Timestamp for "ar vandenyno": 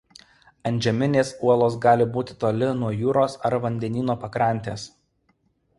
3.51-4.17